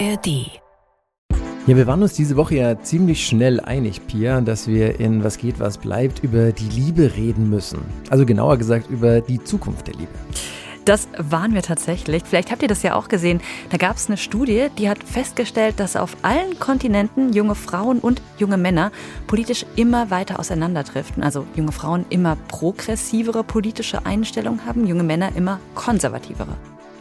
[0.00, 0.60] ARD.
[1.66, 5.38] Ja, wir waren uns diese Woche ja ziemlich schnell einig, Pia, dass wir in Was
[5.38, 7.80] geht, was bleibt über die Liebe reden müssen.
[8.10, 10.12] Also genauer gesagt über die Zukunft der Liebe.
[10.84, 12.22] Das waren wir tatsächlich.
[12.26, 13.40] Vielleicht habt ihr das ja auch gesehen.
[13.70, 18.20] Da gab es eine Studie, die hat festgestellt, dass auf allen Kontinenten junge Frauen und
[18.36, 18.92] junge Männer
[19.26, 21.22] politisch immer weiter auseinanderdriften.
[21.22, 26.56] Also junge Frauen immer progressivere politische Einstellungen haben, junge Männer immer konservativere.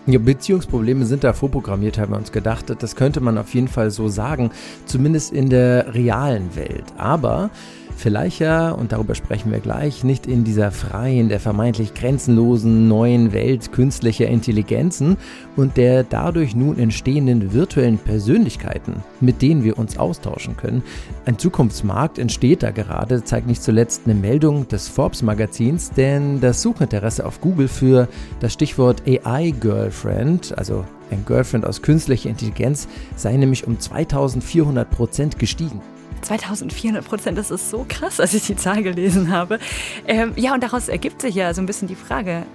[0.06, 2.66] Ja, Beziehungsprobleme sind da vorprogrammiert, haben wir uns gedacht.
[2.78, 4.52] Das könnte man auf jeden Fall so sagen,
[4.86, 6.84] zumindest in der realen Welt.
[6.98, 7.50] Aber
[7.96, 13.32] Vielleicht ja, und darüber sprechen wir gleich, nicht in dieser freien, der vermeintlich grenzenlosen neuen
[13.32, 15.18] Welt künstlicher Intelligenzen
[15.56, 20.84] und der dadurch nun entstehenden virtuellen Persönlichkeiten, mit denen wir uns austauschen können.
[21.26, 27.26] Ein Zukunftsmarkt entsteht da gerade, zeigt nicht zuletzt eine Meldung des Forbes-Magazins, denn das Suchinteresse
[27.26, 28.10] auf Google für
[28.42, 35.82] das Stichwort AI-Girlfriend, also ein Girlfriend aus künstlicher Intelligenz, sei nämlich um 2400 Prozent gestiegen.
[36.24, 39.60] 2400 Prozent, das ist so krass, als ich die Zahl gelesen habe.
[40.08, 42.46] Ähm, ja, und daraus ergibt sich ja so ein bisschen die Frage,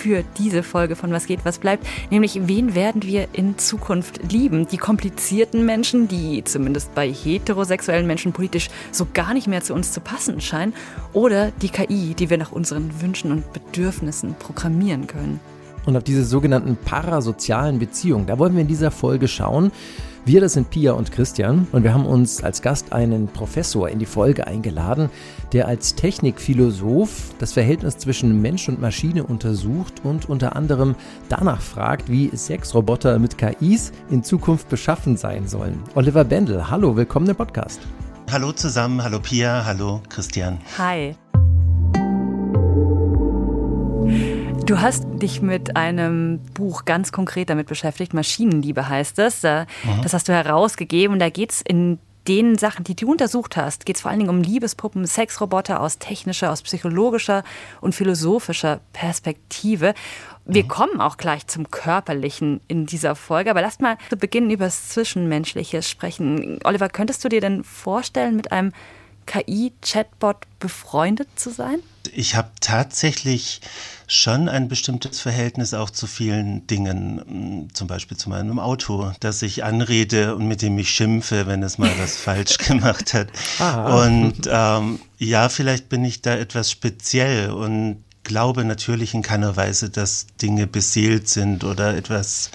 [0.00, 4.66] für diese Folge von Was geht, was bleibt, nämlich wen werden wir in Zukunft lieben?
[4.66, 9.92] Die komplizierten Menschen, die zumindest bei heterosexuellen Menschen politisch so gar nicht mehr zu uns
[9.92, 10.72] zu passen scheinen,
[11.12, 15.38] oder die KI, die wir nach unseren Wünschen und Bedürfnissen programmieren können?
[15.84, 19.70] Und auf diese sogenannten parasozialen Beziehungen, da wollen wir in dieser Folge schauen.
[20.26, 23.98] Wir, das sind Pia und Christian und wir haben uns als Gast einen Professor in
[23.98, 25.08] die Folge eingeladen,
[25.52, 30.94] der als Technikphilosoph das Verhältnis zwischen Mensch und Maschine untersucht und unter anderem
[31.30, 35.82] danach fragt, wie Sexroboter mit KIs in Zukunft beschaffen sein sollen.
[35.94, 37.80] Oliver Bendel, hallo, willkommen im Podcast.
[38.30, 40.58] Hallo zusammen, hallo Pia, hallo Christian.
[40.76, 41.16] Hi.
[44.70, 49.40] Du hast dich mit einem Buch ganz konkret damit beschäftigt, Maschinenliebe heißt es.
[49.40, 49.66] Das
[50.12, 53.96] hast du herausgegeben und da geht es in den Sachen, die du untersucht hast, geht
[53.96, 57.42] es vor allen Dingen um Liebespuppen, Sexroboter aus technischer, aus psychologischer
[57.80, 59.92] und philosophischer Perspektive.
[60.44, 60.68] Wir mhm.
[60.68, 64.90] kommen auch gleich zum Körperlichen in dieser Folge, aber lass mal zu Beginn über das
[64.90, 66.60] Zwischenmenschliche sprechen.
[66.62, 68.70] Oliver, könntest du dir denn vorstellen, mit einem
[69.30, 71.78] KI-Chatbot befreundet zu sein?
[72.12, 73.60] Ich habe tatsächlich
[74.08, 79.42] schon ein bestimmtes Verhältnis auch zu vielen Dingen, mm, zum Beispiel zu meinem Auto, das
[79.42, 83.28] ich anrede und mit dem ich schimpfe, wenn es mal was falsch gemacht hat.
[83.60, 84.04] Aha.
[84.04, 89.90] Und ähm, ja, vielleicht bin ich da etwas speziell und glaube natürlich in keiner Weise,
[89.90, 92.50] dass Dinge beseelt sind oder etwas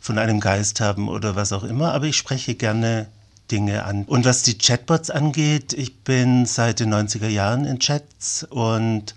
[0.00, 3.08] von einem Geist haben oder was auch immer, aber ich spreche gerne
[3.52, 4.04] Dinge an.
[4.04, 9.14] Und was die Chatbots angeht, ich bin seit den 90er Jahren in Chats und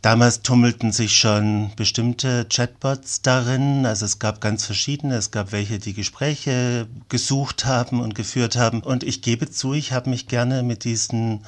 [0.00, 3.84] Damals tummelten sich schon bestimmte Chatbots darin.
[3.84, 5.16] Also es gab ganz verschiedene.
[5.16, 8.80] Es gab welche, die Gespräche gesucht haben und geführt haben.
[8.80, 11.44] Und ich gebe zu, ich habe mich gerne mit diesen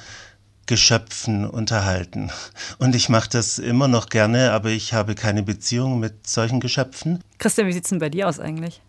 [0.65, 2.29] Geschöpfen unterhalten.
[2.77, 7.23] Und ich mache das immer noch gerne, aber ich habe keine Beziehung mit solchen Geschöpfen.
[7.37, 8.81] Christian, wie sieht es denn bei dir aus eigentlich?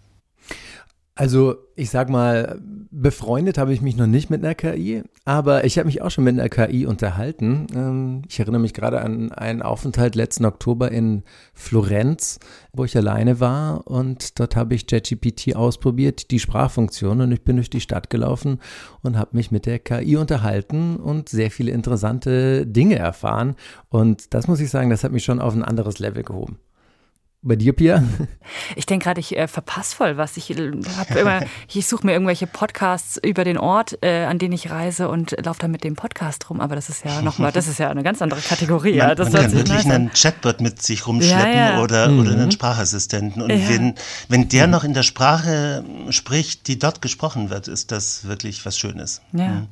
[1.14, 2.58] Also ich sag mal,
[2.90, 6.24] befreundet habe ich mich noch nicht mit einer KI, aber ich habe mich auch schon
[6.24, 7.66] mit einer KI unterhalten.
[7.74, 12.38] Ähm, ich erinnere mich gerade an einen Aufenthalt letzten Oktober in Florenz,
[12.72, 17.56] wo ich alleine war und dort habe ich JetGPT ausprobiert, die Sprachfunktion und ich bin
[17.56, 18.58] durch die Stadt gelaufen
[19.02, 23.56] und habe mich mit der KI unterhalten und sehr viele interessante Dinge erfahren
[23.90, 26.58] und das muss ich sagen, das hat mich schon auf ein anderes Level gehoben.
[27.44, 28.04] Bei dir, Pia?
[28.76, 30.36] Ich denke gerade, ich äh, verpasse voll was.
[30.36, 35.08] Ich, äh, ich suche mir irgendwelche Podcasts über den Ort, äh, an den ich reise
[35.08, 36.60] und laufe dann mit dem Podcast rum.
[36.60, 38.98] Aber das ist ja nochmal, das ist ja eine ganz andere Kategorie.
[38.98, 41.82] Man, das man kann wirklich einen Chatbot mit sich rumschleppen ja, ja.
[41.82, 42.20] Oder, mhm.
[42.20, 43.42] oder einen Sprachassistenten.
[43.42, 43.68] Und ja.
[43.68, 43.94] wenn,
[44.28, 48.78] wenn der noch in der Sprache spricht, die dort gesprochen wird, ist das wirklich was
[48.78, 49.20] Schönes.
[49.32, 49.48] Ja.
[49.48, 49.68] Mhm.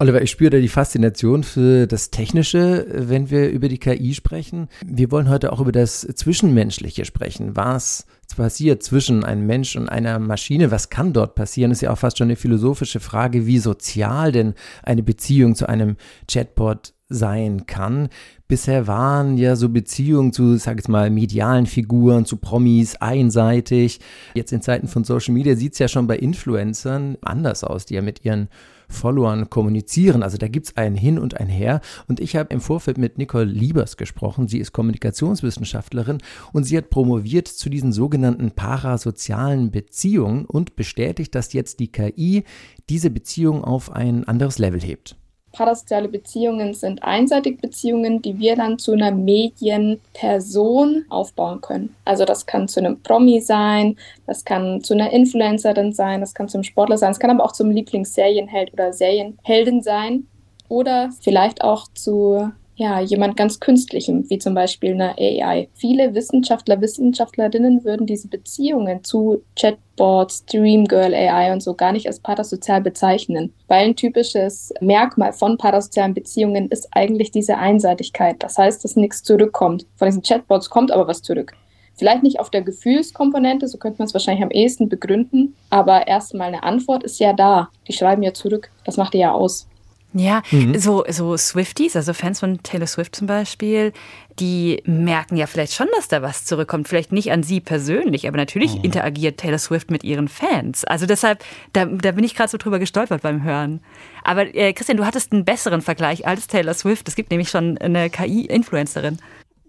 [0.00, 4.68] Oliver, ich spüre da die Faszination für das Technische, wenn wir über die KI sprechen.
[4.82, 7.54] Wir wollen heute auch über das Zwischenmenschliche sprechen.
[7.54, 10.70] Was passiert zwischen einem Mensch und einer Maschine?
[10.70, 11.70] Was kann dort passieren?
[11.70, 15.96] Ist ja auch fast schon eine philosophische Frage, wie sozial denn eine Beziehung zu einem
[16.26, 18.08] Chatbot sein kann.
[18.48, 24.00] Bisher waren ja so Beziehungen zu, sag ich mal, medialen Figuren, zu Promis einseitig.
[24.32, 27.96] Jetzt in Zeiten von Social Media sieht es ja schon bei Influencern anders aus, die
[27.96, 28.48] ja mit ihren
[28.90, 30.22] Followern kommunizieren.
[30.22, 31.80] Also da gibt es ein Hin und ein Her.
[32.08, 34.48] Und ich habe im Vorfeld mit Nicole Liebers gesprochen.
[34.48, 36.18] Sie ist Kommunikationswissenschaftlerin
[36.52, 42.44] und sie hat promoviert zu diesen sogenannten parasozialen Beziehungen und bestätigt, dass jetzt die KI
[42.88, 45.16] diese Beziehung auf ein anderes Level hebt.
[45.52, 51.94] Parasoziale Beziehungen sind einseitige Beziehungen, die wir dann zu einer Medienperson aufbauen können.
[52.04, 56.48] Also das kann zu einem Promi sein, das kann zu einer Influencerin sein, das kann
[56.48, 60.26] zum Sportler sein, es kann aber auch zum Lieblingsserienheld oder Serienheldin sein
[60.68, 65.68] oder vielleicht auch zu ja, jemand ganz Künstlichem, wie zum Beispiel eine AI.
[65.74, 72.20] Viele Wissenschaftler, Wissenschaftlerinnen würden diese Beziehungen zu Chatbots, Dreamgirl AI und so gar nicht als
[72.20, 78.36] parasozial bezeichnen, weil ein typisches Merkmal von parasozialen Beziehungen ist eigentlich diese Einseitigkeit.
[78.38, 79.84] Das heißt, dass nichts zurückkommt.
[79.96, 81.52] Von diesen Chatbots kommt aber was zurück.
[81.96, 86.48] Vielleicht nicht auf der Gefühlskomponente, so könnte man es wahrscheinlich am ehesten begründen, aber erstmal
[86.48, 87.68] eine Antwort ist ja da.
[87.88, 88.70] Die schreiben ja zurück.
[88.86, 89.68] Das macht ihr ja aus.
[90.12, 90.76] Ja, mhm.
[90.78, 93.92] so, so Swifties, also Fans von Taylor Swift zum Beispiel,
[94.40, 96.88] die merken ja vielleicht schon, dass da was zurückkommt.
[96.88, 98.84] Vielleicht nicht an sie persönlich, aber natürlich mhm.
[98.84, 100.84] interagiert Taylor Swift mit ihren Fans.
[100.84, 103.80] Also deshalb, da, da bin ich gerade so drüber gestolpert beim Hören.
[104.24, 107.06] Aber äh, Christian, du hattest einen besseren Vergleich als Taylor Swift.
[107.06, 109.18] Es gibt nämlich schon eine KI-Influencerin.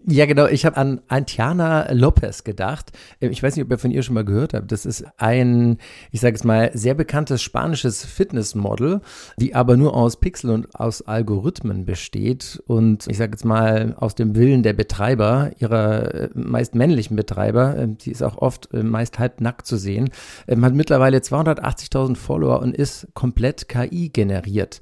[0.07, 0.48] Ja, genau.
[0.48, 2.92] Ich habe an Antiana Lopez gedacht.
[3.19, 4.71] Äh, ich weiß nicht, ob ihr von ihr schon mal gehört habt.
[4.71, 5.77] Das ist ein,
[6.12, 9.01] ich sage es mal, sehr bekanntes spanisches Fitnessmodel,
[9.38, 14.15] die aber nur aus Pixel und aus Algorithmen besteht und ich sage jetzt mal aus
[14.15, 19.19] dem Willen der Betreiber, ihrer äh, meist männlichen Betreiber, äh, die ist auch oft meist
[19.19, 20.09] halbnackt zu sehen,
[20.48, 24.80] ähm, hat mittlerweile 280.000 Follower und ist komplett KI generiert.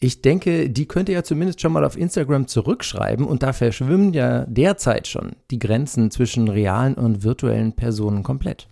[0.00, 4.44] Ich denke, die könnte ja zumindest schon mal auf Instagram zurückschreiben und da verschwimmen ja
[4.46, 8.68] derzeit schon die Grenzen zwischen realen und virtuellen Personen komplett.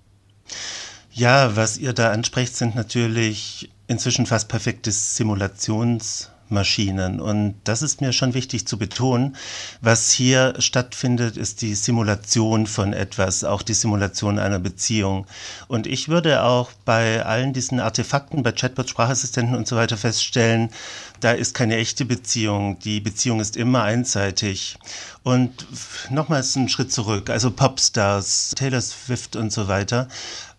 [1.11, 7.21] Ja, was ihr da ansprecht, sind natürlich inzwischen fast perfekte Simulations- Maschinen.
[7.21, 9.37] Und das ist mir schon wichtig zu betonen.
[9.81, 15.27] Was hier stattfindet, ist die Simulation von etwas, auch die Simulation einer Beziehung.
[15.69, 20.71] Und ich würde auch bei allen diesen Artefakten, bei Chatbots, Sprachassistenten und so weiter feststellen,
[21.21, 22.79] da ist keine echte Beziehung.
[22.81, 24.77] Die Beziehung ist immer einseitig.
[25.23, 25.67] Und
[26.11, 30.09] nochmals einen Schritt zurück, also Popstars, Taylor Swift und so weiter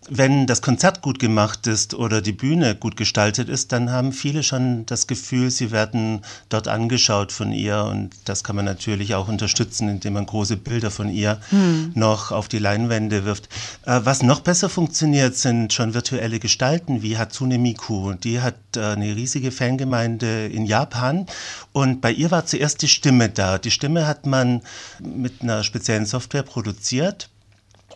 [0.10, 4.44] wenn das Konzert gut gemacht ist oder die Bühne gut gestaltet ist, dann haben viele
[4.44, 7.84] schon das Gefühl, sie werden dort angeschaut von ihr.
[7.84, 11.92] Und das kann man natürlich auch unterstützen, indem man große Bilder von ihr hm.
[11.96, 13.50] noch auf die Leinwände wirft.
[13.86, 18.14] Äh, was noch besser funktioniert, sind schon virtuelle Gestalten wie Hatsune Miku.
[18.14, 21.26] Die hat äh, eine riesige Fangemeinde in Japan.
[21.74, 23.58] Und bei ihr war zuerst die Stimme da.
[23.58, 24.62] Die Stimme hat man
[25.00, 27.30] mit einer speziellen Software produziert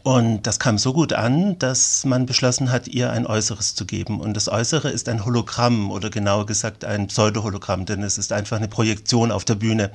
[0.03, 4.19] und das kam so gut an, dass man beschlossen hat, ihr ein Äußeres zu geben.
[4.19, 8.57] Und das Äußere ist ein Hologramm oder genauer gesagt ein Pseudo-Hologramm, denn es ist einfach
[8.57, 9.91] eine Projektion auf der Bühne.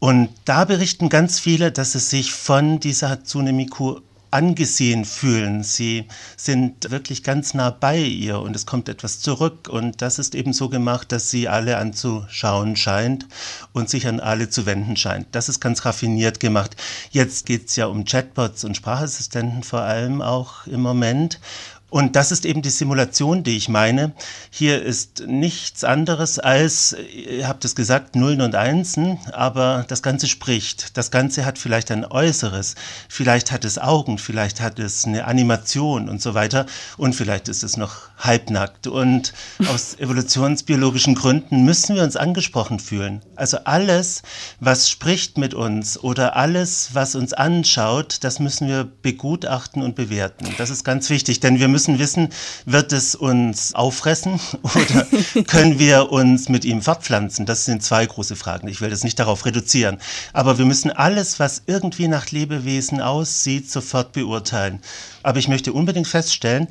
[0.00, 4.00] Und da berichten ganz viele, dass es sich von dieser Hatsune Miku
[4.30, 5.62] angesehen fühlen.
[5.62, 6.06] Sie
[6.36, 9.68] sind wirklich ganz nah bei ihr und es kommt etwas zurück.
[9.68, 13.26] Und das ist eben so gemacht, dass sie alle anzuschauen scheint
[13.72, 15.28] und sich an alle zu wenden scheint.
[15.32, 16.76] Das ist ganz raffiniert gemacht.
[17.10, 21.40] Jetzt geht es ja um Chatbots und Sprachassistenten vor allem auch im Moment.
[21.90, 24.12] Und das ist eben die Simulation, die ich meine.
[24.50, 30.28] Hier ist nichts anderes als, ihr habt es gesagt, Nullen und Einsen, aber das Ganze
[30.28, 30.96] spricht.
[30.96, 32.76] Das Ganze hat vielleicht ein Äußeres,
[33.08, 36.66] vielleicht hat es Augen, vielleicht hat es eine Animation und so weiter
[36.96, 38.86] und vielleicht ist es noch halbnackt.
[38.86, 39.32] Und
[39.68, 43.20] aus evolutionsbiologischen Gründen müssen wir uns angesprochen fühlen.
[43.34, 44.22] Also alles,
[44.60, 50.46] was spricht mit uns oder alles, was uns anschaut, das müssen wir begutachten und bewerten.
[50.56, 52.28] Das ist ganz wichtig, denn wir müssen müssen wissen,
[52.66, 55.06] wird es uns auffressen oder
[55.46, 57.46] können wir uns mit ihm fortpflanzen?
[57.46, 58.68] Das sind zwei große Fragen.
[58.68, 59.98] Ich will das nicht darauf reduzieren.
[60.34, 64.80] Aber wir müssen alles, was irgendwie nach Lebewesen aussieht, sofort beurteilen.
[65.22, 66.68] Aber ich möchte unbedingt feststellen,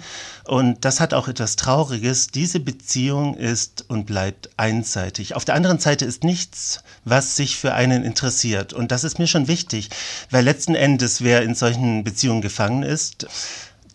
[0.49, 5.35] und das hat auch etwas Trauriges, diese Beziehung ist und bleibt einseitig.
[5.35, 8.73] Auf der anderen Seite ist nichts, was sich für einen interessiert.
[8.73, 9.91] Und das ist mir schon wichtig,
[10.31, 13.27] weil letzten Endes, wer in solchen Beziehungen gefangen ist,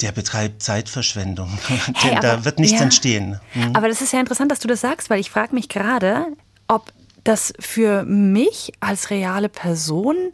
[0.01, 1.51] der betreibt Zeitverschwendung.
[1.95, 3.41] Hey, aber, da wird nichts ja, entstehen.
[3.53, 3.75] Hm.
[3.75, 6.27] Aber das ist ja interessant, dass du das sagst, weil ich frage mich gerade,
[6.69, 6.93] ob
[7.25, 10.33] das für mich als reale Person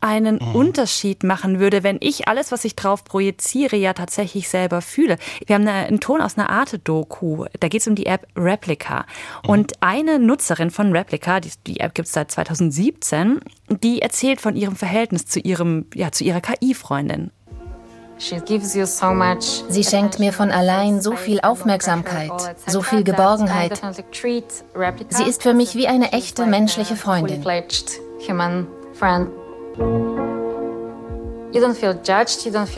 [0.00, 0.54] einen mhm.
[0.54, 5.18] Unterschied machen würde, wenn ich alles, was ich drauf projiziere, ja tatsächlich selber fühle.
[5.46, 9.06] Wir haben eine, einen Ton aus einer Arte-Doku, da geht es um die App Replica.
[9.42, 9.50] Mhm.
[9.50, 13.40] Und eine Nutzerin von Replica, die, die App gibt es seit 2017,
[13.82, 17.32] die erzählt von ihrem Verhältnis zu, ihrem, ja, zu ihrer KI-Freundin.
[18.18, 22.32] Sie schenkt mir von allein so viel Aufmerksamkeit,
[22.66, 23.80] so viel Geborgenheit.
[25.10, 27.42] Sie ist für mich wie eine echte menschliche Freundin.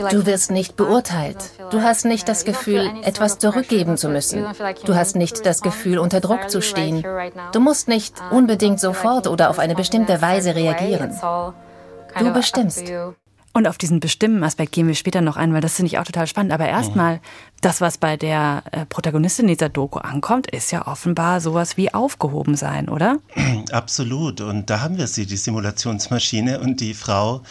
[0.09, 1.37] Du wirst nicht beurteilt.
[1.71, 4.45] Du hast nicht das Gefühl, etwas zurückgeben zu müssen.
[4.85, 7.03] Du hast nicht das Gefühl, unter Druck zu stehen.
[7.51, 11.13] Du musst nicht unbedingt sofort oder auf eine bestimmte Weise reagieren.
[12.17, 12.91] Du bestimmst.
[13.53, 16.05] Und auf diesen bestimmten Aspekt gehen wir später noch ein, weil das finde ich auch
[16.05, 16.53] total spannend.
[16.53, 17.19] Aber erstmal,
[17.59, 22.55] das, was bei der äh, Protagonistin dieser Doku ankommt, ist ja offenbar sowas wie aufgehoben
[22.55, 23.19] sein, oder?
[23.71, 24.39] Absolut.
[24.39, 27.41] Und da haben wir sie, die Simulationsmaschine und die Frau,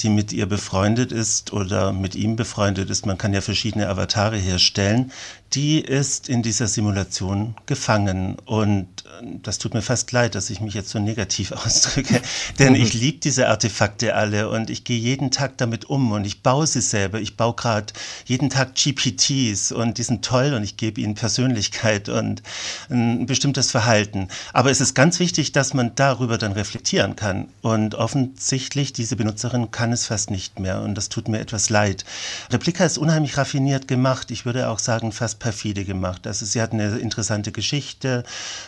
[0.00, 3.04] die mit ihr befreundet ist oder mit ihm befreundet ist.
[3.04, 5.12] Man kann ja verschiedene Avatare herstellen.
[5.52, 8.36] Die ist in dieser Simulation gefangen.
[8.46, 9.04] Und
[9.42, 12.20] das tut mir fast leid, dass ich mich jetzt so negativ ausdrücke,
[12.58, 16.42] denn ich liebe diese Artefakte alle und ich gehe jeden Tag damit um und ich
[16.42, 17.20] baue sie selber.
[17.20, 17.92] Ich baue gerade
[18.24, 22.42] jeden Tag GPTs und die sind toll und ich gebe ihnen Persönlichkeit und
[22.88, 24.28] ein bestimmtes Verhalten.
[24.52, 27.48] Aber es ist ganz wichtig, dass man darüber dann reflektieren kann.
[27.62, 32.04] Und offensichtlich, diese Benutzerin kann es fast nicht mehr und das tut mir etwas leid.
[32.50, 34.30] Replika ist unheimlich raffiniert gemacht.
[34.30, 36.26] Ich würde auch sagen, fast perfide gemacht.
[36.26, 38.24] Also sie hat eine interessante Geschichte,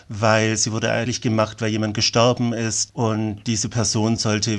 [0.09, 4.59] weil sie wurde eigentlich gemacht, weil jemand gestorben ist und diese Person sollte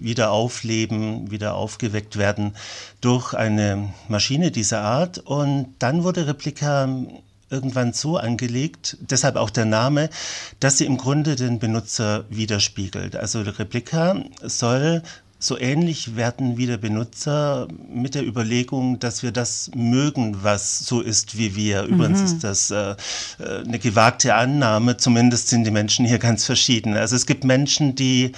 [0.00, 2.54] wieder aufleben, wieder aufgeweckt werden
[3.00, 5.18] durch eine Maschine dieser Art.
[5.18, 6.88] Und dann wurde Replika
[7.50, 10.08] irgendwann so angelegt, deshalb auch der Name,
[10.58, 13.14] dass sie im Grunde den Benutzer widerspiegelt.
[13.14, 15.02] Also Replika soll
[15.44, 21.00] so ähnlich werden wie der Benutzer mit der Überlegung, dass wir das mögen, was so
[21.00, 21.82] ist wie wir.
[21.84, 22.26] Übrigens mhm.
[22.26, 22.92] ist das äh,
[23.38, 26.96] äh, eine gewagte Annahme, zumindest sind die Menschen hier ganz verschieden.
[26.96, 28.32] Also es gibt Menschen, die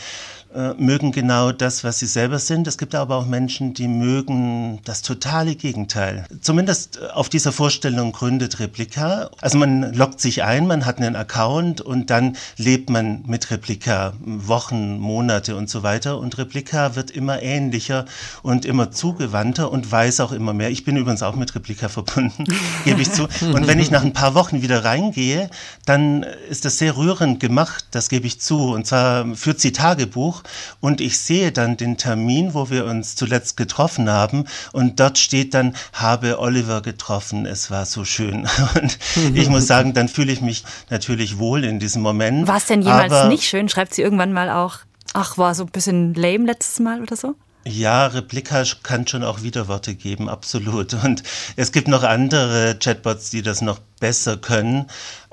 [0.79, 2.67] mögen genau das, was sie selber sind.
[2.69, 6.27] Es gibt aber auch Menschen, die mögen das totale Gegenteil.
[6.41, 9.31] Zumindest äh, auf dieser Vorstellung gründet Replika.
[9.41, 14.13] Also man loggt sich ein, man hat einen Account und dann lebt man mit Replika
[14.21, 16.19] Wochen, Monate und so weiter.
[16.19, 18.05] Und Replika wird immer ähnlicher
[18.43, 20.71] und immer zugewandter und weiß auch immer mehr.
[20.71, 22.45] Ich bin übrigens auch mit Replika verbunden,
[22.85, 23.25] gebe ich zu.
[23.53, 25.51] Und wenn ich nach ein paar Wochen wieder reingehe,
[25.85, 28.73] dann ist das sehr rührend gemacht, das gebe ich zu.
[28.73, 30.44] Und zwar führt sie Tagebuch
[30.81, 35.55] und ich sehe dann den Termin, wo wir uns zuletzt getroffen haben und dort steht
[35.55, 38.49] dann, habe Oliver getroffen, es war so schön.
[38.75, 38.99] Und
[39.35, 42.47] ich muss sagen, dann fühle ich mich natürlich wohl in diesem Moment.
[42.49, 43.69] War es denn jemals nicht schön?
[43.69, 44.79] Schreibt sie irgendwann mal auch,
[45.13, 47.35] ach, war so ein bisschen lame letztes Mal oder so?
[47.67, 50.93] Ja, Replika kann schon auch Widerworte geben, absolut.
[51.03, 51.23] Und
[51.57, 54.87] es gibt noch andere Chatbots, die das noch besser können.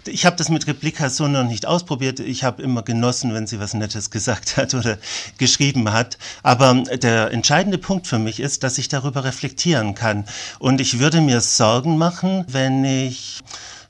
[0.08, 2.20] Ich habe das mit Replika so noch nicht ausprobiert.
[2.20, 4.98] Ich habe immer genossen, wenn sie was Nettes gesagt hat oder
[5.38, 6.18] geschrieben hat.
[6.44, 10.26] Aber der entscheidende Punkt für mich ist, dass ich darüber reflektieren kann.
[10.60, 13.42] Und ich würde mir Sorgen machen, wenn ich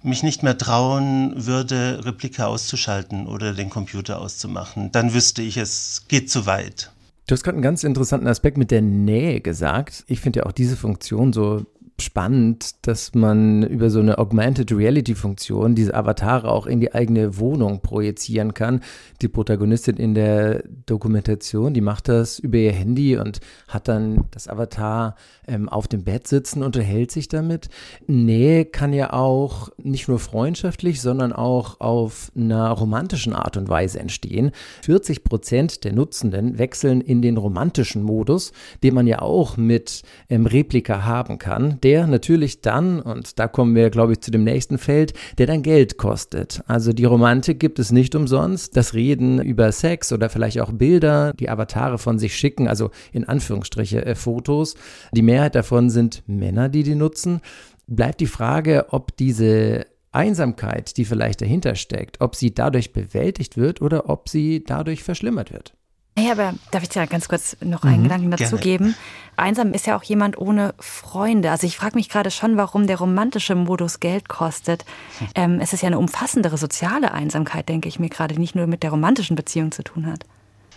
[0.03, 4.91] mich nicht mehr trauen würde, Replika auszuschalten oder den Computer auszumachen.
[4.91, 6.91] Dann wüsste ich, es geht zu weit.
[7.27, 10.03] Du hast gerade einen ganz interessanten Aspekt mit der Nähe gesagt.
[10.07, 11.65] Ich finde ja auch diese Funktion so
[12.01, 17.37] spannend, dass man über so eine Augmented Reality Funktion diese Avatare auch in die eigene
[17.37, 18.81] Wohnung projizieren kann.
[19.21, 24.47] Die Protagonistin in der Dokumentation, die macht das über ihr Handy und hat dann das
[24.47, 25.15] Avatar
[25.47, 27.69] ähm, auf dem Bett sitzen, unterhält sich damit.
[28.07, 33.99] Nähe kann ja auch nicht nur freundschaftlich, sondern auch auf einer romantischen Art und Weise
[33.99, 34.51] entstehen.
[34.83, 38.51] 40 Prozent der Nutzenden wechseln in den romantischen Modus,
[38.83, 41.79] den man ja auch mit ähm, Replika haben kann.
[41.81, 45.45] Der der natürlich dann, und da kommen wir, glaube ich, zu dem nächsten Feld, der
[45.45, 46.63] dann Geld kostet.
[46.65, 48.77] Also die Romantik gibt es nicht umsonst.
[48.77, 53.25] Das Reden über Sex oder vielleicht auch Bilder, die Avatare von sich schicken, also in
[53.27, 54.75] Anführungsstriche äh, Fotos.
[55.11, 57.41] Die Mehrheit davon sind Männer, die die nutzen.
[57.87, 63.81] Bleibt die Frage, ob diese Einsamkeit, die vielleicht dahinter steckt, ob sie dadurch bewältigt wird
[63.81, 65.73] oder ob sie dadurch verschlimmert wird.
[66.17, 68.61] Ja, aber darf ich da ganz kurz noch einen mhm, Gedanken dazu gerne.
[68.61, 68.95] geben?
[69.37, 71.51] Einsam ist ja auch jemand ohne Freunde.
[71.51, 74.85] Also ich frage mich gerade schon, warum der romantische Modus Geld kostet.
[75.19, 75.27] Hm.
[75.35, 78.67] Ähm, es ist ja eine umfassendere soziale Einsamkeit, denke ich mir gerade, die nicht nur
[78.67, 80.25] mit der romantischen Beziehung zu tun hat.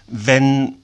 [0.07, 0.77] Wenn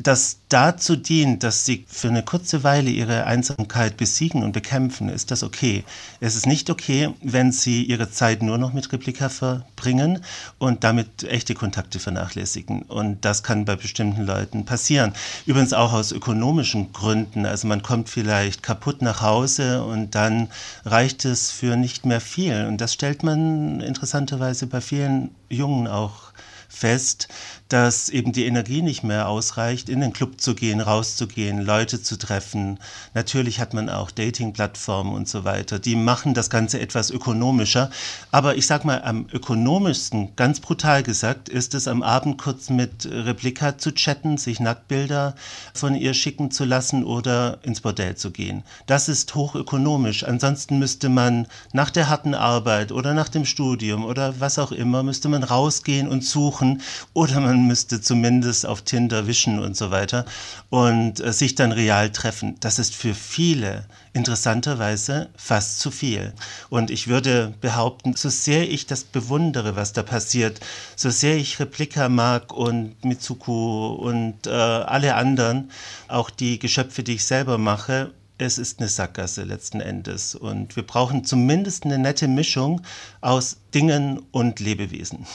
[0.00, 5.32] das dazu dient, dass sie für eine kurze Weile ihre Einsamkeit besiegen und bekämpfen, ist
[5.32, 5.84] das okay.
[6.20, 10.20] Es ist nicht okay, wenn sie ihre Zeit nur noch mit Replika verbringen
[10.58, 12.82] und damit echte Kontakte vernachlässigen.
[12.82, 15.14] Und das kann bei bestimmten Leuten passieren.
[15.46, 17.44] Übrigens auch aus ökonomischen Gründen.
[17.44, 20.48] Also man kommt vielleicht kaputt nach Hause und dann
[20.84, 22.66] reicht es für nicht mehr viel.
[22.66, 26.28] Und das stellt man interessanterweise bei vielen Jungen auch
[26.68, 27.28] fest,
[27.68, 32.16] dass eben die Energie nicht mehr ausreicht, in den Club zu gehen, rauszugehen, Leute zu
[32.16, 32.78] treffen.
[33.14, 35.78] Natürlich hat man auch Dating-Plattformen und so weiter.
[35.78, 37.90] Die machen das Ganze etwas ökonomischer.
[38.30, 43.06] Aber ich sag mal, am ökonomischsten, ganz brutal gesagt, ist es am Abend kurz mit
[43.10, 45.34] Replika zu chatten, sich Nacktbilder
[45.74, 48.62] von ihr schicken zu lassen oder ins Bordell zu gehen.
[48.86, 50.24] Das ist hochökonomisch.
[50.24, 55.02] Ansonsten müsste man nach der harten Arbeit oder nach dem Studium oder was auch immer,
[55.02, 56.80] müsste man rausgehen und suchen
[57.12, 60.24] oder man müsste zumindest auf Tinder wischen und so weiter
[60.70, 62.56] und äh, sich dann real treffen.
[62.60, 66.32] Das ist für viele interessanterweise fast zu viel.
[66.70, 70.60] Und ich würde behaupten, so sehr ich das bewundere, was da passiert,
[70.96, 75.70] so sehr ich Replika mag und Mitsuko und äh, alle anderen,
[76.08, 80.34] auch die Geschöpfe, die ich selber mache, es ist eine Sackgasse letzten Endes.
[80.34, 82.80] Und wir brauchen zumindest eine nette Mischung
[83.20, 85.26] aus Dingen und Lebewesen.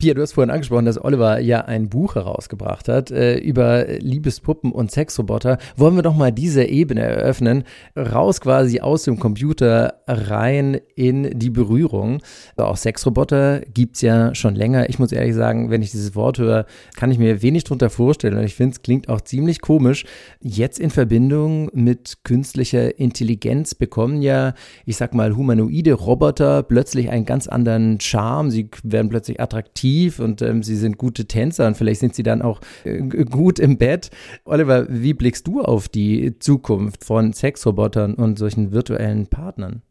[0.00, 4.72] Pia, du hast vorhin angesprochen, dass Oliver ja ein Buch herausgebracht hat äh, über Liebespuppen
[4.72, 5.58] und Sexroboter.
[5.76, 7.64] Wollen wir doch mal diese Ebene eröffnen,
[7.94, 12.22] raus quasi aus dem Computer rein in die Berührung.
[12.56, 14.88] Also auch Sexroboter gibt es ja schon länger.
[14.88, 16.64] Ich muss ehrlich sagen, wenn ich dieses Wort höre,
[16.96, 20.06] kann ich mir wenig drunter vorstellen und ich finde, es klingt auch ziemlich komisch.
[20.40, 24.54] Jetzt in Verbindung mit künstlicher Intelligenz bekommen ja,
[24.86, 28.50] ich sag mal, humanoide Roboter plötzlich einen ganz anderen Charme.
[28.50, 32.22] Sie werden plötzlich attraktiv attraktiv und ähm, sie sind gute Tänzer und vielleicht sind sie
[32.22, 34.10] dann auch äh, gut im Bett.
[34.44, 39.82] Oliver, wie blickst du auf die Zukunft von Sexrobotern und solchen virtuellen Partnern?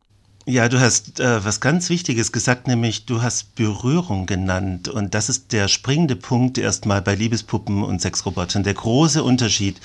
[0.46, 4.88] Ja, du hast äh, was ganz Wichtiges gesagt, nämlich du hast Berührung genannt.
[4.88, 8.63] Und das ist der springende Punkt erstmal bei Liebespuppen und Sexrobotern.
[8.63, 9.79] Der große Unterschied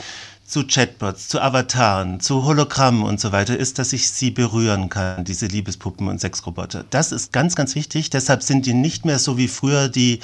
[0.44, 5.24] zu Chatbots, zu Avataren, zu Hologrammen und so weiter ist, dass ich sie berühren kann,
[5.24, 6.84] diese Liebespuppen und Sexroboter.
[6.90, 8.10] Das ist ganz, ganz wichtig.
[8.10, 10.20] Deshalb sind die nicht mehr so wie früher die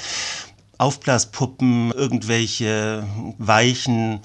[0.81, 3.05] Aufblaspuppen, irgendwelche
[3.37, 4.21] weichen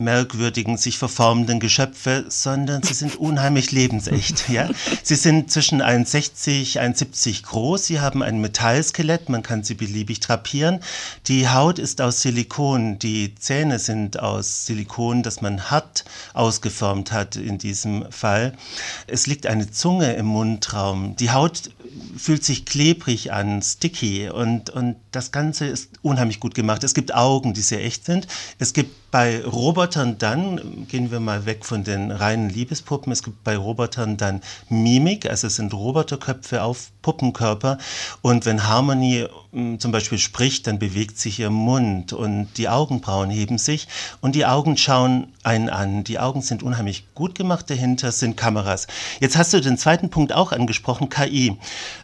[0.00, 4.48] merkwürdigen, sich verformenden Geschöpfe, sondern sie sind unheimlich lebensecht.
[4.50, 4.68] Ja?
[5.04, 10.80] Sie sind zwischen 1,60, 1,70 groß, sie haben ein Metallskelett, man kann sie beliebig drapieren.
[11.28, 17.36] Die Haut ist aus Silikon, die Zähne sind aus Silikon, das man hart ausgeformt hat
[17.36, 18.54] in diesem Fall.
[19.06, 21.14] Es liegt eine Zunge im Mundraum.
[21.16, 21.70] Die Haut
[22.16, 26.84] fühlt sich klebrig an, sticky und, und das Ganze ist unheimlich gut gemacht.
[26.84, 28.26] Es gibt Augen, die sehr echt sind.
[28.58, 33.42] Es gibt bei Robotern dann, gehen wir mal weg von den reinen Liebespuppen, es gibt
[33.42, 37.78] bei Robotern dann Mimik, also es sind Roboterköpfe auf Puppenkörper
[38.22, 43.30] und wenn Harmony hm, zum Beispiel spricht, dann bewegt sich ihr Mund und die Augenbrauen
[43.30, 43.88] heben sich
[44.20, 46.04] und die Augen schauen einen an.
[46.04, 48.86] Die Augen sind unheimlich gut gemacht, dahinter sind Kameras.
[49.18, 51.56] Jetzt hast du den zweiten Punkt auch angesprochen, KI.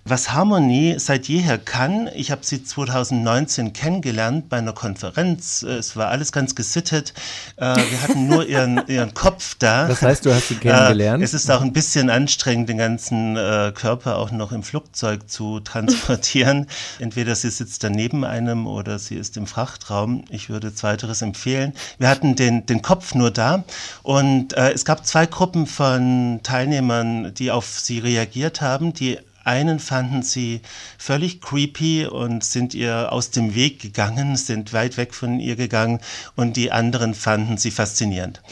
[0.05, 6.09] Was Harmony seit jeher kann, ich habe sie 2019 kennengelernt bei einer Konferenz, es war
[6.09, 7.15] alles ganz gesittet.
[7.57, 9.87] Äh, wir hatten nur ihren, ihren Kopf da.
[9.87, 11.23] Das heißt, du hast sie kennengelernt?
[11.23, 15.29] Äh, es ist auch ein bisschen anstrengend, den ganzen äh, Körper auch noch im Flugzeug
[15.29, 16.67] zu transportieren.
[17.01, 20.25] Entweder sie sitzt da neben einem oder sie ist im Frachtraum.
[20.31, 21.73] Ich würde zweiteres empfehlen.
[21.99, 23.65] Wir hatten den, den Kopf nur da
[24.03, 28.93] und äh, es gab zwei Gruppen von Teilnehmern, die auf sie reagiert haben.
[28.93, 30.61] Die einen fanden sie
[30.99, 36.01] völlig creepy und sind ihr aus dem Weg gegangen, sind weit weg von ihr gegangen
[36.35, 38.43] und die anderen fanden sie faszinierend.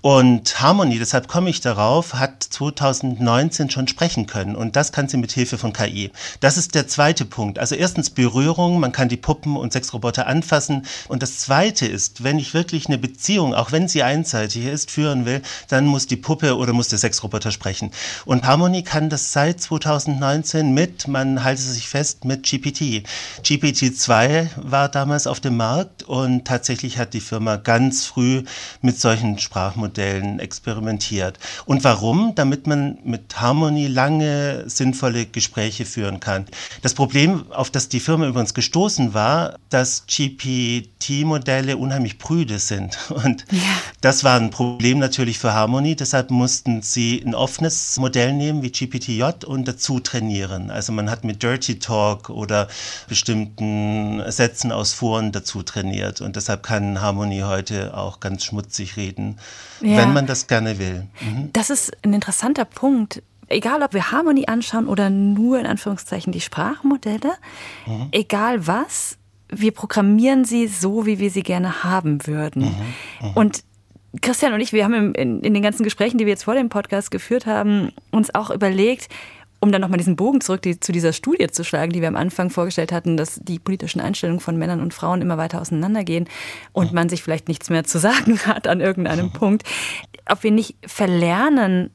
[0.00, 5.16] Und Harmony, deshalb komme ich darauf, hat 2019 schon sprechen können und das kann sie
[5.16, 6.12] mit Hilfe von KI.
[6.38, 7.58] Das ist der zweite Punkt.
[7.58, 12.38] Also erstens Berührung, man kann die Puppen und Sexroboter anfassen und das zweite ist, wenn
[12.38, 16.56] ich wirklich eine Beziehung, auch wenn sie einseitig ist, führen will, dann muss die Puppe
[16.56, 17.90] oder muss der Sexroboter sprechen.
[18.24, 23.04] Und Harmony kann das seit 2019 2019 mit, man halte sich fest, mit GPT.
[23.42, 28.44] GPT-2 war damals auf dem Markt und tatsächlich hat die Firma ganz früh
[28.82, 31.38] mit solchen Sprachmodellen experimentiert.
[31.64, 32.34] Und warum?
[32.34, 36.46] Damit man mit Harmony lange sinnvolle Gespräche führen kann.
[36.82, 42.98] Das Problem, auf das die Firma übrigens gestoßen war, dass GPT-Modelle unheimlich prüde sind.
[43.10, 43.58] Und ja.
[44.00, 45.96] das war ein Problem natürlich für Harmony.
[45.96, 50.70] Deshalb mussten sie ein offenes Modell nehmen wie GPT-J und dazu trainieren trainieren.
[50.70, 52.68] Also man hat mit Dirty Talk oder
[53.08, 59.38] bestimmten Sätzen aus Foren dazu trainiert und deshalb kann Harmony heute auch ganz schmutzig reden,
[59.80, 59.98] ja.
[59.98, 61.06] wenn man das gerne will.
[61.20, 61.50] Mhm.
[61.52, 63.22] Das ist ein interessanter Punkt.
[63.48, 67.32] Egal, ob wir Harmony anschauen oder nur in Anführungszeichen die Sprachmodelle,
[67.86, 68.08] mhm.
[68.10, 69.18] egal was,
[69.48, 72.62] wir programmieren sie so, wie wir sie gerne haben würden.
[72.62, 73.28] Mhm.
[73.28, 73.32] mhm.
[73.34, 73.64] Und
[74.20, 76.68] Christian und ich, wir haben in, in, den ganzen Gesprächen, die wir jetzt vor dem
[76.68, 79.08] Podcast geführt haben, uns auch überlegt,
[79.64, 82.16] um dann nochmal diesen Bogen zurück die, zu dieser Studie zu schlagen, die wir am
[82.16, 86.28] Anfang vorgestellt hatten, dass die politischen Einstellungen von Männern und Frauen immer weiter auseinandergehen
[86.72, 89.66] und man sich vielleicht nichts mehr zu sagen hat an irgendeinem Punkt,
[90.28, 91.90] ob wir nicht verlernen,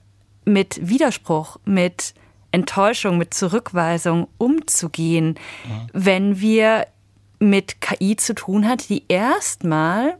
[0.46, 2.16] mit Widerspruch, mit
[2.52, 5.36] Enttäuschung, mit Zurückweisung umzugehen,
[5.94, 6.88] wenn wir
[7.38, 10.18] mit KI zu tun hat, die erstmal,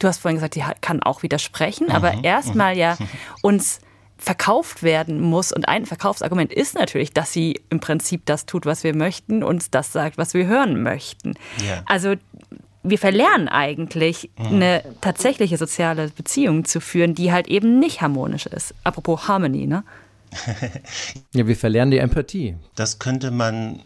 [0.00, 2.24] du hast vorhin gesagt, die kann auch widersprechen, aber mhm.
[2.24, 2.98] erstmal ja
[3.42, 3.78] uns
[4.18, 5.52] verkauft werden muss.
[5.52, 9.70] Und ein Verkaufsargument ist natürlich, dass sie im Prinzip das tut, was wir möchten, uns
[9.70, 11.34] das sagt, was wir hören möchten.
[11.66, 11.82] Ja.
[11.86, 12.14] Also
[12.82, 14.46] wir verlernen eigentlich, mhm.
[14.46, 18.74] eine tatsächliche soziale Beziehung zu führen, die halt eben nicht harmonisch ist.
[18.84, 19.84] Apropos Harmony, ne?
[21.34, 22.56] ja, wir verlernen die Empathie.
[22.74, 23.82] Das könnte man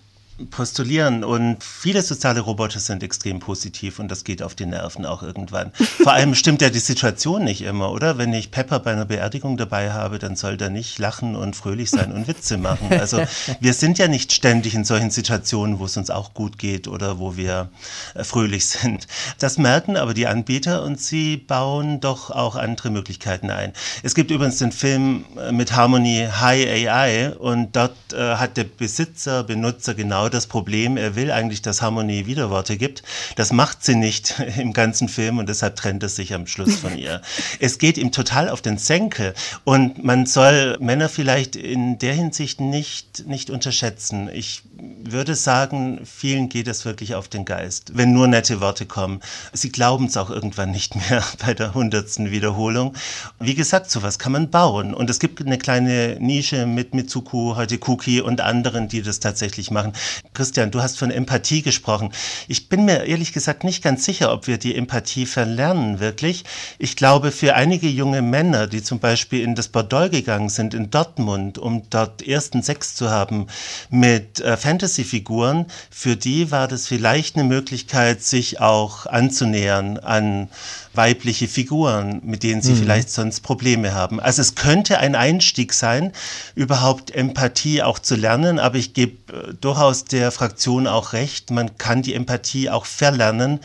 [0.51, 1.25] postulieren.
[1.25, 5.73] Und viele soziale Roboter sind extrem positiv und das geht auf die Nerven auch irgendwann.
[5.75, 8.19] Vor allem stimmt ja die Situation nicht immer, oder?
[8.19, 11.91] Wenn ich Pepper bei einer Beerdigung dabei habe, dann soll der nicht lachen und fröhlich
[11.91, 12.93] sein und Witze machen.
[12.93, 13.23] Also
[13.61, 17.19] wir sind ja nicht ständig in solchen Situationen, wo es uns auch gut geht oder
[17.19, 17.71] wo wir
[18.15, 19.07] äh, fröhlich sind.
[19.39, 23.73] Das merken aber die Anbieter und sie bauen doch auch andere Möglichkeiten ein.
[24.03, 28.65] Es gibt übrigens den Film äh, mit Harmony High AI und dort äh, hat der
[28.65, 30.97] Besitzer, Benutzer genau das Problem.
[30.97, 33.03] Er will eigentlich, dass Harmonie Widerworte gibt.
[33.37, 36.97] Das macht sie nicht im ganzen Film und deshalb trennt es sich am Schluss von
[36.97, 37.23] ihr.
[37.61, 42.61] es geht ihm total auf den Senkel und man soll Männer vielleicht in der Hinsicht
[42.61, 44.29] nicht, nicht unterschätzen.
[44.33, 44.63] Ich
[45.05, 49.21] würde sagen, vielen geht es wirklich auf den Geist, wenn nur nette Worte kommen.
[49.53, 52.95] Sie glauben es auch irgendwann nicht mehr bei der hundertsten Wiederholung.
[53.39, 54.95] Wie gesagt, sowas kann man bauen.
[54.95, 59.71] Und es gibt eine kleine Nische mit Mitsuku, heute Cookie und anderen, die das tatsächlich
[59.71, 59.93] machen.
[60.35, 62.11] Christian, du hast von Empathie gesprochen.
[62.49, 66.45] Ich bin mir ehrlich gesagt nicht ganz sicher, ob wir die Empathie verlernen, wirklich.
[66.79, 70.91] Ich glaube, für einige junge Männer, die zum Beispiel in das Bordell gegangen sind in
[70.91, 73.47] Dortmund, um dort ersten Sex zu haben
[73.91, 80.49] mit äh, Fantasy-Figuren, für die war das vielleicht eine Möglichkeit, sich auch anzunähern an
[80.95, 82.77] weibliche Figuren, mit denen sie mhm.
[82.77, 84.21] vielleicht sonst Probleme haben.
[84.21, 86.13] Also es könnte ein Einstieg sein,
[86.55, 89.13] überhaupt Empathie auch zu lernen, aber ich gebe
[89.61, 93.61] durchaus der Fraktion auch recht, man kann die Empathie auch verlernen,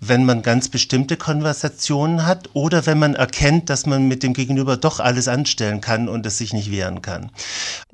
[0.00, 4.76] wenn man ganz bestimmte Konversationen hat oder wenn man erkennt, dass man mit dem Gegenüber
[4.76, 7.30] doch alles anstellen kann und es sich nicht wehren kann.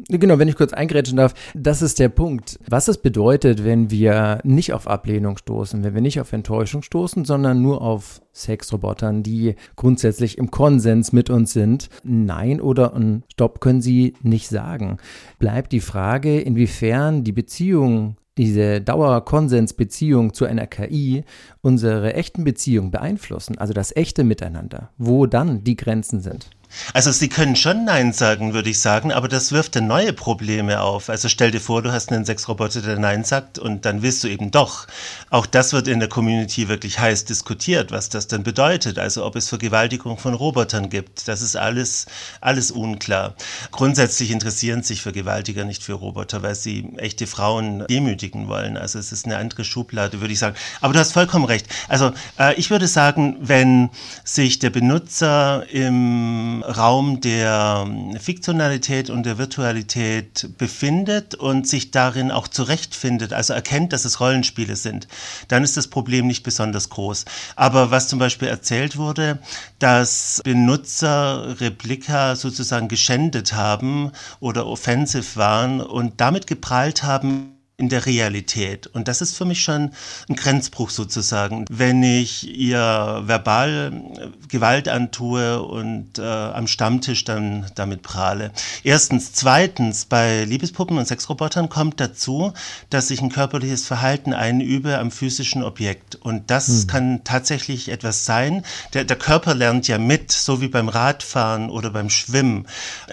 [0.08, 2.58] Genau, wenn ich kurz eingrätschen darf, das ist der Punkt.
[2.66, 7.24] Was es bedeutet, wenn wir nicht auf Ablehnung stoßen, wenn wir nicht auf Enttäuschung stoßen,
[7.24, 11.88] sondern nur auf Sexrobotern, die grundsätzlich im Konsens mit uns sind.
[12.02, 14.98] Nein oder ein Stopp können sie nicht sagen.
[15.38, 21.24] Bleibt die Frage, inwiefern die Beziehung diese Dauerkonsensbeziehung zu einer KI
[21.60, 26.48] unsere echten Beziehungen beeinflussen, also das echte Miteinander, wo dann die Grenzen sind.
[26.94, 30.80] Also Sie können schon Nein sagen, würde ich sagen, aber das wirft dann neue Probleme
[30.80, 31.08] auf.
[31.08, 34.28] Also stell dir vor, du hast einen Sexroboter, der Nein sagt und dann willst du
[34.28, 34.86] eben doch.
[35.30, 38.98] Auch das wird in der Community wirklich heiß diskutiert, was das dann bedeutet.
[38.98, 41.28] Also ob es Vergewaltigung von Robotern gibt.
[41.28, 42.06] Das ist alles,
[42.40, 43.34] alles unklar.
[43.70, 48.76] Grundsätzlich interessieren sich Vergewaltiger nicht für Roboter, weil sie echte Frauen demütigen wollen.
[48.76, 50.56] Also es ist eine andere Schublade, würde ich sagen.
[50.80, 51.66] Aber du hast vollkommen recht.
[51.88, 53.90] Also äh, ich würde sagen, wenn
[54.24, 57.86] sich der Benutzer im Raum der
[58.18, 64.76] Fiktionalität und der Virtualität befindet und sich darin auch zurechtfindet, also erkennt, dass es Rollenspiele
[64.76, 65.08] sind,
[65.48, 67.24] dann ist das Problem nicht besonders groß.
[67.56, 69.38] Aber was zum Beispiel erzählt wurde,
[69.78, 78.06] dass Benutzer Replika sozusagen geschändet haben oder offensiv waren und damit geprahlt haben, in der
[78.06, 78.86] Realität.
[78.86, 79.90] Und das ist für mich schon
[80.28, 81.64] ein Grenzbruch sozusagen.
[81.68, 88.52] Wenn ich ihr verbal äh, Gewalt antue und äh, am Stammtisch dann damit prahle.
[88.84, 89.32] Erstens.
[89.32, 92.52] Zweitens, bei Liebespuppen und Sexrobotern kommt dazu,
[92.88, 96.14] dass ich ein körperliches Verhalten einübe am physischen Objekt.
[96.14, 96.86] Und das hm.
[96.86, 98.64] kann tatsächlich etwas sein.
[98.94, 102.68] Der, der Körper lernt ja mit, so wie beim Radfahren oder beim Schwimmen.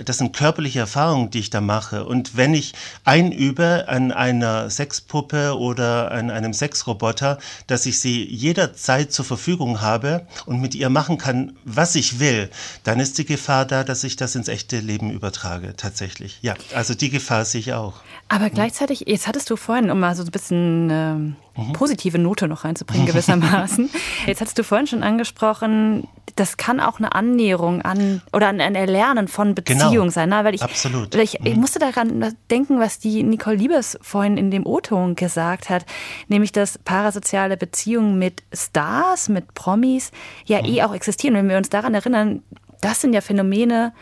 [0.05, 2.05] Das sind körperliche Erfahrungen, die ich da mache.
[2.05, 9.13] Und wenn ich einübe an einer Sexpuppe oder an einem Sexroboter, dass ich sie jederzeit
[9.13, 12.49] zur Verfügung habe und mit ihr machen kann, was ich will,
[12.83, 16.39] dann ist die Gefahr da, dass ich das ins echte Leben übertrage, tatsächlich.
[16.41, 18.01] Ja, also die Gefahr sehe ich auch.
[18.27, 21.35] Aber gleichzeitig, jetzt hattest du vorhin, um mal so ein bisschen ähm,
[21.67, 21.73] mhm.
[21.73, 23.89] positive Note noch reinzubringen, gewissermaßen.
[24.25, 29.27] jetzt hattest du vorhin schon angesprochen, das kann auch eine Annäherung an oder ein Erlernen
[29.27, 30.09] von Beziehung genau.
[30.09, 30.29] sein.
[30.29, 30.43] Ne?
[30.43, 31.13] Weil ich, Absolut.
[31.13, 31.45] Weil ich, mhm.
[31.47, 35.85] ich musste daran denken, was die Nicole Liebes vorhin in dem O-Ton gesagt hat,
[36.27, 40.11] nämlich dass parasoziale Beziehungen mit Stars, mit Promis
[40.45, 40.65] ja mhm.
[40.65, 41.35] eh auch existieren.
[41.35, 42.41] Wenn wir uns daran erinnern,
[42.81, 43.93] das sind ja Phänomene,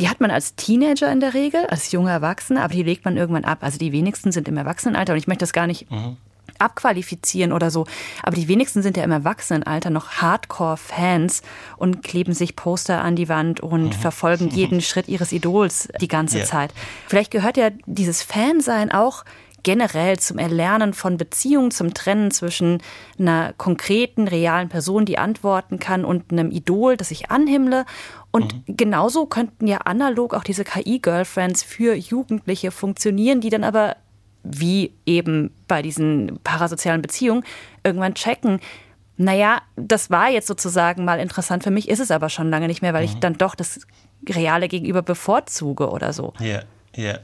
[0.00, 3.16] Die hat man als Teenager in der Regel, als junge Erwachsene, aber die legt man
[3.16, 3.58] irgendwann ab.
[3.60, 6.16] Also die wenigsten sind im Erwachsenenalter und ich möchte das gar nicht mhm.
[6.58, 7.86] Abqualifizieren oder so.
[8.22, 11.42] Aber die wenigsten sind ja im Erwachsenenalter noch Hardcore-Fans
[11.76, 13.92] und kleben sich Poster an die Wand und mhm.
[13.92, 16.46] verfolgen jeden Schritt ihres Idols die ganze yeah.
[16.46, 16.74] Zeit.
[17.08, 19.24] Vielleicht gehört ja dieses Fansein auch
[19.62, 22.82] generell zum Erlernen von Beziehungen, zum Trennen zwischen
[23.18, 27.84] einer konkreten, realen Person, die antworten kann, und einem Idol, das ich anhimmle.
[28.30, 28.76] Und mhm.
[28.76, 33.96] genauso könnten ja analog auch diese KI-Girlfriends für Jugendliche funktionieren, die dann aber,
[34.44, 37.44] wie eben bei diesen parasozialen Beziehungen,
[37.84, 38.60] irgendwann checken,
[39.16, 42.82] naja, das war jetzt sozusagen mal interessant für mich, ist es aber schon lange nicht
[42.82, 43.12] mehr, weil mhm.
[43.12, 43.80] ich dann doch das
[44.28, 46.32] Reale gegenüber bevorzuge oder so.
[46.38, 46.64] Ja, yeah,
[46.96, 47.02] ja.
[47.04, 47.18] Yeah.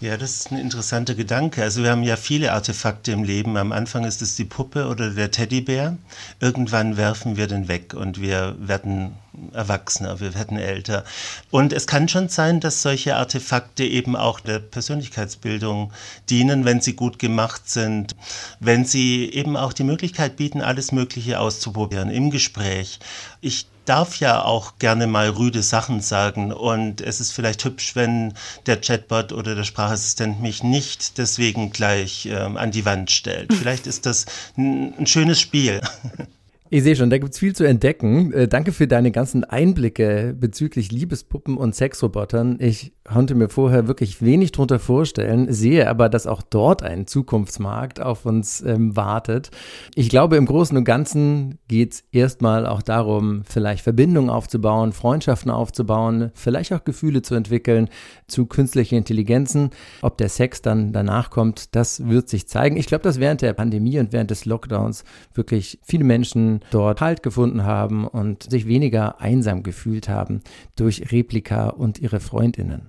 [0.00, 1.62] Ja, das ist ein interessanter Gedanke.
[1.62, 3.56] Also wir haben ja viele Artefakte im Leben.
[3.56, 5.96] Am Anfang ist es die Puppe oder der Teddybär.
[6.40, 9.12] Irgendwann werfen wir den weg und wir werden
[9.52, 11.04] erwachsener, wir werden älter.
[11.50, 15.92] Und es kann schon sein, dass solche Artefakte eben auch der Persönlichkeitsbildung
[16.28, 18.16] dienen, wenn sie gut gemacht sind,
[18.60, 22.98] wenn sie eben auch die Möglichkeit bieten, alles Mögliche auszuprobieren im Gespräch.
[23.40, 28.34] Ich darf ja auch gerne mal rüde Sachen sagen und es ist vielleicht hübsch, wenn
[28.66, 33.52] der Chatbot oder der Sprachassistent mich nicht deswegen gleich ähm, an die Wand stellt.
[33.64, 35.80] Vielleicht ist das ein, ein schönes Spiel.
[36.74, 38.32] Ich sehe schon, da gibt es viel zu entdecken.
[38.32, 42.56] Äh, danke für deine ganzen Einblicke bezüglich Liebespuppen und Sexrobotern.
[42.58, 48.00] Ich konnte mir vorher wirklich wenig drunter vorstellen, sehe aber, dass auch dort ein Zukunftsmarkt
[48.00, 49.52] auf uns ähm, wartet.
[49.94, 55.52] Ich glaube, im Großen und Ganzen geht es erstmal auch darum, vielleicht Verbindungen aufzubauen, Freundschaften
[55.52, 57.88] aufzubauen, vielleicht auch Gefühle zu entwickeln
[58.26, 59.70] zu künstlichen Intelligenzen.
[60.02, 62.76] Ob der Sex dann danach kommt, das wird sich zeigen.
[62.76, 67.22] Ich glaube, dass während der Pandemie und während des Lockdowns wirklich viele Menschen dort Halt
[67.22, 70.42] gefunden haben und sich weniger einsam gefühlt haben
[70.76, 72.88] durch Replika und ihre Freundinnen.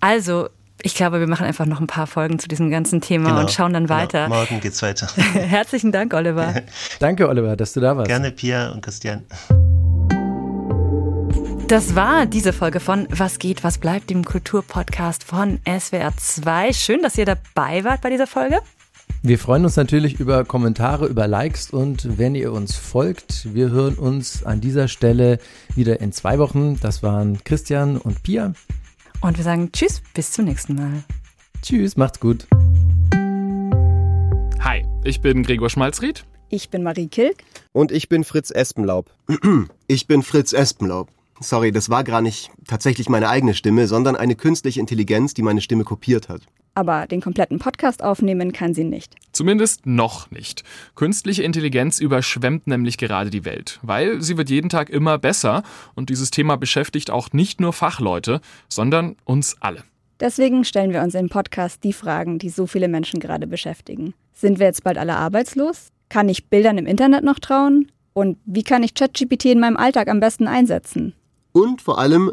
[0.00, 0.48] Also,
[0.82, 3.50] ich glaube, wir machen einfach noch ein paar Folgen zu diesem ganzen Thema genau, und
[3.50, 4.00] schauen dann genau.
[4.00, 4.24] weiter.
[4.24, 4.36] Genau.
[4.36, 5.06] Morgen geht's weiter.
[5.34, 6.54] Herzlichen Dank, Oliver.
[6.98, 8.08] Danke, Oliver, dass du da warst.
[8.08, 9.24] Gerne, Pia und Christian.
[11.68, 16.72] Das war diese Folge von Was geht, was bleibt, dem Kulturpodcast von SWR 2.
[16.72, 18.60] Schön, dass ihr dabei wart bei dieser Folge.
[19.20, 23.54] Wir freuen uns natürlich über Kommentare, über Likes und wenn ihr uns folgt.
[23.54, 25.38] Wir hören uns an dieser Stelle
[25.74, 26.78] wieder in zwei Wochen.
[26.80, 28.54] Das waren Christian und Pia.
[29.20, 31.04] Und wir sagen Tschüss, bis zum nächsten Mal.
[31.62, 32.46] Tschüss, macht's gut.
[34.60, 36.24] Hi, ich bin Gregor Schmalzried.
[36.48, 37.44] Ich bin Marie Kilk.
[37.72, 39.10] Und ich bin Fritz Espenlaub.
[39.86, 41.10] Ich bin Fritz Espenlaub.
[41.40, 45.60] Sorry, das war gar nicht tatsächlich meine eigene Stimme, sondern eine künstliche Intelligenz, die meine
[45.60, 46.42] Stimme kopiert hat.
[46.74, 49.14] Aber den kompletten Podcast aufnehmen kann sie nicht.
[49.32, 50.64] Zumindest noch nicht.
[50.94, 55.62] Künstliche Intelligenz überschwemmt nämlich gerade die Welt, weil sie wird jeden Tag immer besser
[55.94, 59.84] und dieses Thema beschäftigt auch nicht nur Fachleute, sondern uns alle.
[60.20, 64.14] Deswegen stellen wir uns im Podcast die Fragen, die so viele Menschen gerade beschäftigen.
[64.32, 65.88] Sind wir jetzt bald alle arbeitslos?
[66.08, 67.90] Kann ich Bildern im Internet noch trauen?
[68.12, 71.14] Und wie kann ich ChatGPT in meinem Alltag am besten einsetzen?
[71.52, 72.32] Und vor allem,